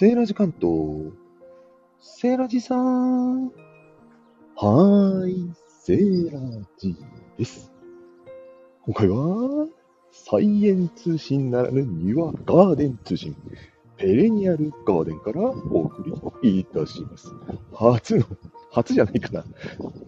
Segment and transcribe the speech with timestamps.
[0.00, 1.12] セーラジ関東。
[2.00, 3.48] セーラジさん。
[3.48, 6.40] はーい、セーラ
[6.78, 6.96] ジ
[7.36, 7.70] です。
[8.86, 9.68] 今回は、
[10.10, 13.36] サイエン通信ならぬ庭ガーデン通信、
[13.98, 16.02] ペレニアルガーデンからお送
[16.42, 17.34] りいたします。
[17.74, 18.24] 初の、
[18.72, 19.44] 初じゃないかな。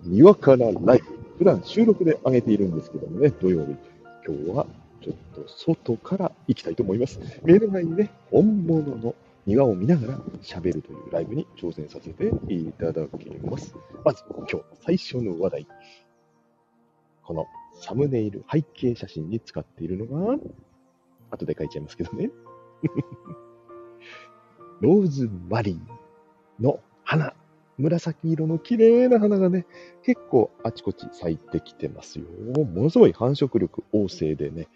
[0.05, 1.05] 庭からライブ。
[1.37, 3.77] 普段収録で上げているんですけどもね、土曜日。
[4.27, 4.67] 今日は
[5.03, 7.21] ちょっと外から行きたいと思います。
[7.45, 9.15] 目の前にね、本物の
[9.47, 13.75] 庭を見ながら喋るというライブに挑戦させていただきます。
[14.05, 15.67] まず今日最初の話題。
[17.25, 17.47] この
[17.81, 20.37] サムネイル背景写真に使っているのが、
[21.31, 22.31] 後で書いちゃいますけどね。
[24.81, 27.35] ローズマリーの花。
[27.79, 29.67] 紫色の綺麗な花がね、
[30.03, 32.27] 結構あちこち咲いてきてますよ。
[32.65, 34.69] ものすごい繁殖力旺盛でね、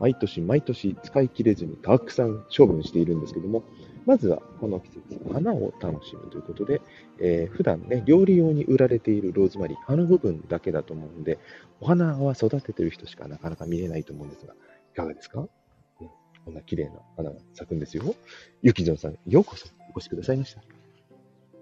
[0.00, 3.62] 毎年毎年使い切れずにたくさん処分しているんですけども、
[4.06, 6.80] まずはこの季節、花を楽しむということで、
[7.20, 11.38] えー普段ね、料理用に売られているローズマリー、葉の部分だけだと思うんで、
[11.80, 15.48] お花は育ててる人しかなかなか見れないと思うんですが、いかがですか、うん、
[16.46, 18.14] こんな綺麗な花が咲くんですよ。
[18.62, 20.62] ゆきじょんさん、ようこそお越しくださいました。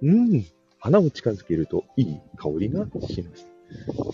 [0.01, 0.45] うん、
[0.79, 3.47] 花を近づけるといい香りがします。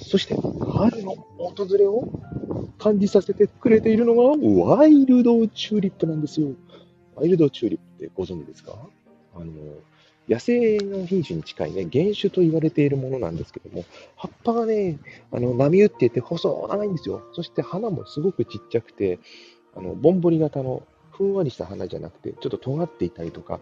[0.00, 2.08] そして、春の訪れを
[2.78, 4.22] 感じさせてくれているのが、
[4.64, 6.48] ワイルドチューリップなんですよ。
[7.16, 8.76] ワイルドチューリップってご存知ですか？
[9.34, 9.52] あの、
[10.28, 13.84] 野生の品種に近いね、原種と言われているものなんですけども、
[14.16, 14.98] 葉っぱがね、
[15.30, 17.22] あの、波打っていて細長いんですよ。
[17.32, 19.18] そして花もすごくちっちゃくて、
[19.74, 23.60] あの、ぼんぼり型のふんわりした花じゃなくて、ちょっと尖っていたりとか、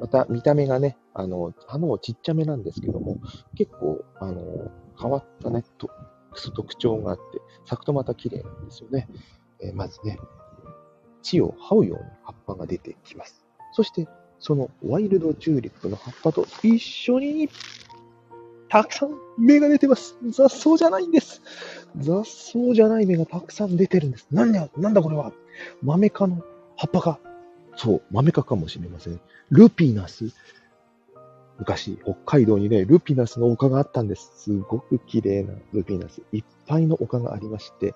[0.00, 3.18] また見た目がね、あの、花もちっちゃめなんですけども、
[3.56, 5.90] 結構、あの、変わったね、と
[6.52, 9.08] 特徴があって、咲くとまた綺麗なんですよね。
[9.60, 10.18] えーまずね、
[11.22, 13.44] 地を這うように葉っぱが出てきます。
[13.72, 14.08] そして、
[14.38, 17.48] そのワイルドチューリップの葉っぱと一緒に、
[18.68, 20.16] たくさん芽が出てます。
[20.28, 21.42] 雑草じゃないんです。
[21.96, 24.28] 雑草じゃない芽がたくさん出てるんです。
[24.30, 25.32] なんだ、なんだこれは。
[25.82, 26.42] マメ科の
[26.76, 27.20] 葉っぱが。
[27.76, 29.20] そう、マメ科かもしれません。
[29.50, 30.32] ルピナス。
[31.58, 34.30] 昔、北海道にね、ルピナスの丘があったんです。
[34.36, 36.22] すごく綺麗なルピナス。
[36.32, 37.94] いっぱいの丘がありまして、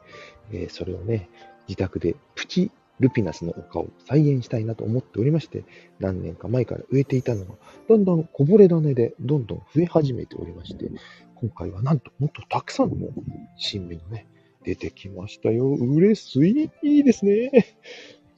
[0.50, 1.30] えーそれをね、
[1.68, 5.64] 自宅でプチルピナスの丘を再現したいなと思っておりまして、
[6.00, 7.54] 何年か前から植えていたのが、
[7.88, 10.90] だんだんこぼれ種でどんどん増え始めておりまして、
[11.36, 13.08] 今回はなんともっとたくさんの
[13.56, 14.26] 新芽がね、
[14.64, 15.68] 出てきましたよ。
[15.68, 16.70] 嬉しい。
[16.82, 17.76] いいですね。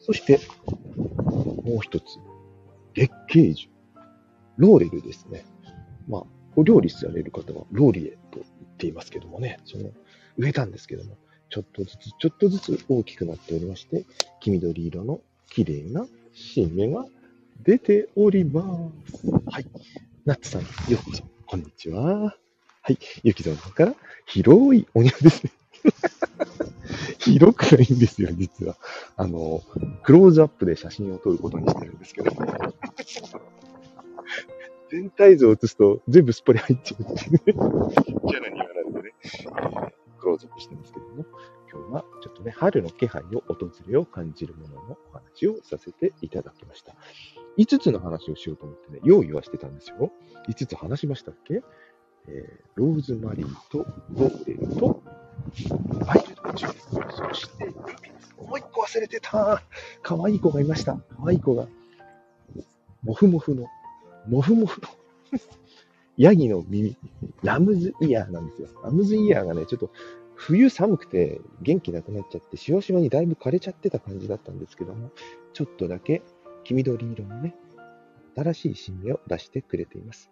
[0.01, 0.39] そして、
[1.65, 2.05] もう一つ、
[2.95, 3.74] 月桂樹。
[4.56, 5.44] ローレルですね。
[6.09, 6.22] まあ、
[6.56, 9.91] お料理される方はローリエと言っていますけどもね、その
[10.37, 11.16] 植えたんですけども、
[11.50, 14.04] ちょっとずつちょっとずつ大きくなっておりまして、
[14.41, 15.20] 黄緑色の
[15.50, 17.04] 綺麗な新芽が
[17.62, 18.62] 出ておりま
[19.06, 19.26] す。
[19.47, 19.66] はい。
[20.25, 21.22] ナッツさん、ようこそ。
[21.47, 22.36] こんにちは。
[22.82, 22.98] はい。
[23.22, 23.94] ゆきぞんさんから、
[24.26, 25.53] 広いお庭ですね。
[27.21, 28.76] 広くないんですよ、実は。
[29.16, 29.62] あの、
[30.03, 32.32] クローズアップで写真を撮ることにしてるんですけど、
[34.94, 39.12] 全体像を映すと全部すっぽり入っちゃうっていうね、キャラにはなんでね、
[40.21, 41.25] クローズアップしてますけども、
[41.69, 46.94] 今日はちょっとね、春の気配を訪れを感じるもののお話をさせていただきました。
[47.59, 50.12] 5つの話をしようと思ってね、用意はしてたんですよ。
[50.49, 51.62] 5つ話しましたっけ
[52.28, 53.78] えーローズマリーと
[54.12, 55.03] ローレルと
[56.06, 58.34] ワイルドチューリップ、そしてルビです。
[58.38, 59.60] もう一個忘れてた。
[60.03, 60.94] 可愛い子がいました。
[61.16, 61.66] 可愛い子が。
[63.03, 63.66] モフモフの、
[64.29, 64.89] モフモフの、
[66.17, 66.97] ヤギの耳、
[67.43, 68.69] ラムズイヤーなんですよ。
[68.83, 69.91] ラムズイヤーがね、ちょっと
[70.35, 75.11] 冬寒くて元気なくなっちゃって、しわしわにだいぶ枯れちゃってた感じだったんですけども、
[75.53, 76.23] ちょっとだけ
[76.65, 77.55] 黄緑色のね、
[78.37, 80.31] 新しい新芽を出してくれています。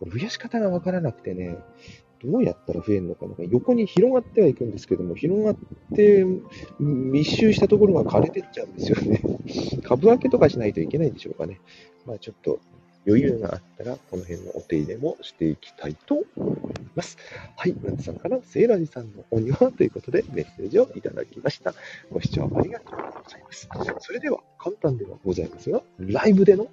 [0.00, 1.56] これ増やし方がわからなくてね、
[2.24, 5.56] どうやったら増えるのかな横に広がってはいくんですけども、広がっ
[5.94, 6.24] て
[6.78, 9.22] 密集したところが枯れてっちゃうんですよね。
[9.82, 11.60] 株分けとかしないといけないんでしょうかね。
[12.06, 12.60] まあちょっと
[13.06, 16.56] 余裕があったら、この辺のお手入れもしていきたいと思い
[16.94, 17.16] ます。
[17.56, 21.74] はい、ナツさんからセーラジさんのお庭ということでメッセージをいただきました。
[22.10, 23.68] ご視聴ありがとうございます。
[24.00, 26.68] それでは簡単ではございますが、ライブでの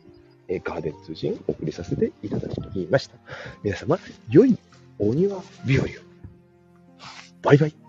[0.50, 3.16] ガーデン通信を送りさせていただきました。
[3.64, 4.00] 皆様、
[4.30, 4.58] 良い
[5.00, 5.88] お庭日和を。
[7.42, 7.89] バイバイ。